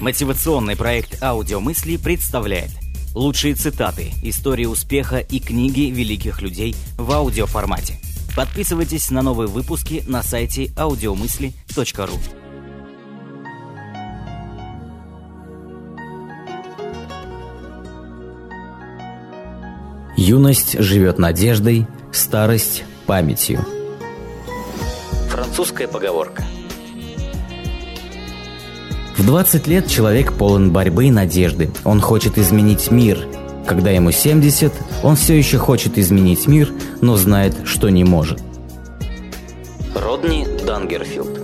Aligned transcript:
Мотивационный 0.00 0.76
проект 0.76 1.22
«Аудиомысли» 1.22 1.98
представляет 1.98 2.70
лучшие 3.14 3.54
цитаты, 3.54 4.12
истории 4.22 4.64
успеха 4.64 5.18
и 5.18 5.38
книги 5.40 5.90
великих 5.90 6.40
людей 6.40 6.74
в 6.96 7.12
аудиоформате. 7.12 7.98
Подписывайтесь 8.34 9.10
на 9.10 9.20
новые 9.20 9.48
выпуски 9.48 10.02
на 10.06 10.22
сайте 10.22 10.66
audiomысли.ру. 10.76 12.18
Юность 20.16 20.78
живет 20.78 21.18
надеждой, 21.18 21.86
старость– 22.10 22.84
памятью. 23.06 23.64
Французская 25.28 25.88
поговорка. 25.88 26.44
В 29.20 29.26
20 29.26 29.66
лет 29.66 29.86
человек 29.86 30.32
полон 30.32 30.70
борьбы 30.72 31.04
и 31.04 31.10
надежды. 31.10 31.70
Он 31.84 32.00
хочет 32.00 32.38
изменить 32.38 32.90
мир. 32.90 33.28
Когда 33.66 33.90
ему 33.90 34.12
70, 34.12 34.72
он 35.02 35.14
все 35.14 35.36
еще 35.36 35.58
хочет 35.58 35.98
изменить 35.98 36.46
мир, 36.48 36.70
но 37.02 37.16
знает, 37.16 37.54
что 37.64 37.90
не 37.90 38.02
может. 38.02 38.40
Родни 39.94 40.46
Дангерфилд. 40.66 41.38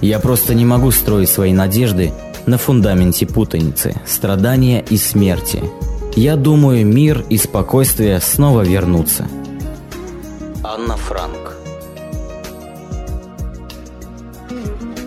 Я 0.00 0.18
просто 0.18 0.54
не 0.54 0.64
могу 0.64 0.92
строить 0.92 1.28
свои 1.28 1.52
надежды 1.52 2.14
на 2.46 2.56
фундаменте 2.56 3.26
путаницы, 3.26 3.94
страдания 4.06 4.82
и 4.88 4.96
смерти. 4.96 5.62
Я 6.16 6.36
думаю, 6.36 6.86
мир 6.86 7.22
и 7.28 7.36
спокойствие 7.36 8.18
снова 8.18 8.62
вернутся. 8.62 9.28
Анна 10.62 10.96
Франк. 10.96 11.53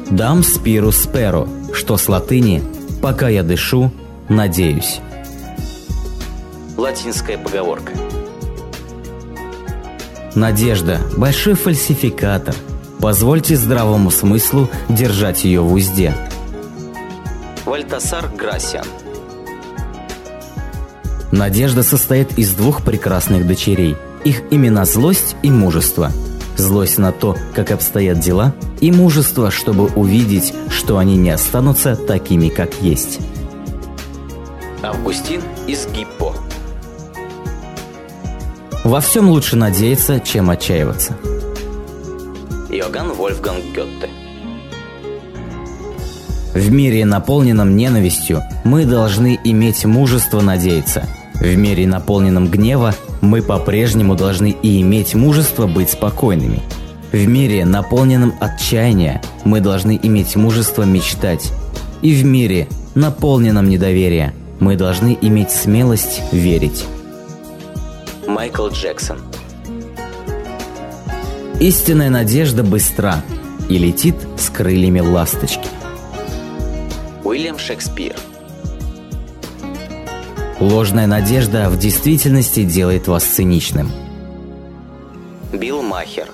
Дам 0.09 0.41
спиру 0.41 0.91
сперо, 0.93 1.47
что 1.73 1.97
с 1.97 2.07
латыни 2.07 2.63
«пока 3.01 3.27
я 3.27 3.43
дышу, 3.43 3.91
надеюсь». 4.29 5.01
Латинская 6.77 7.37
поговорка. 7.37 7.91
Надежда– 10.33 11.01
большой 11.17 11.55
фальсификатор. 11.55 12.55
Позвольте 13.01 13.57
здравому 13.57 14.09
смыслу 14.09 14.69
держать 14.87 15.43
ее 15.43 15.61
в 15.61 15.73
узде. 15.73 16.13
Вальтасар 17.65 18.29
Грасиан. 18.29 18.85
Надежда 21.31 21.83
состоит 21.83 22.37
из 22.39 22.53
двух 22.53 22.81
прекрасных 22.81 23.45
дочерей. 23.45 23.97
Их 24.23 24.43
имена– 24.51 24.85
злость 24.85 25.35
и 25.41 25.51
мужество. 25.51 26.11
Злость 26.57 26.97
на 26.97 27.11
то, 27.11 27.37
как 27.53 27.71
обстоят 27.71 28.19
дела, 28.19 28.53
и 28.81 28.91
мужество, 28.91 29.51
чтобы 29.51 29.85
увидеть, 29.85 30.53
что 30.69 30.97
они 30.97 31.15
не 31.15 31.29
останутся 31.29 31.95
такими, 31.95 32.49
как 32.49 32.81
есть. 32.81 33.19
Августин 34.81 35.41
из 35.67 35.87
Гиппо. 35.87 36.33
Во 38.83 39.01
всем 39.01 39.29
лучше 39.29 39.55
надеяться, 39.55 40.19
чем 40.19 40.49
отчаиваться. 40.49 41.15
Иоганн 42.69 43.13
Вольфганг 43.13 43.63
Гетте. 43.75 44.09
В 46.53 46.71
мире, 46.71 47.05
наполненном 47.05 47.75
ненавистью, 47.75 48.41
мы 48.63 48.85
должны 48.85 49.39
иметь 49.43 49.85
мужество 49.85 50.41
надеяться. 50.41 51.07
В 51.39 51.55
мире, 51.55 51.87
наполненном 51.87 52.47
гнева, 52.47 52.95
мы 53.21 53.41
по-прежнему 53.41 54.15
должны 54.15 54.55
и 54.61 54.81
иметь 54.81 55.13
мужество 55.13 55.67
быть 55.67 55.91
спокойными. 55.91 56.61
В 57.11 57.27
мире, 57.27 57.63
наполненном 57.63 58.33
отчаяния, 58.39 59.21
мы 59.43 59.61
должны 59.61 59.99
иметь 60.01 60.35
мужество 60.35 60.83
мечтать. 60.83 61.53
И 62.01 62.13
в 62.13 62.25
мире, 62.25 62.67
наполненном 62.95 63.69
недоверия, 63.69 64.33
мы 64.59 64.75
должны 64.75 65.17
иметь 65.21 65.51
смелость 65.51 66.21
верить. 66.31 66.85
Майкл 68.27 68.67
Джексон. 68.69 69.19
Истинная 71.59 72.09
надежда 72.09 72.63
быстра 72.63 73.23
и 73.69 73.77
летит 73.77 74.15
с 74.37 74.49
крыльями 74.49 74.99
ласточки. 74.99 75.67
Уильям 77.23 77.57
Шекспир. 77.57 78.15
Ложная 80.59 81.05
надежда 81.05 81.69
в 81.69 81.77
действительности 81.77 82.63
делает 82.63 83.07
вас 83.07 83.23
циничным. 83.23 83.91
Билл 85.53 85.83
Махер. 85.83 86.27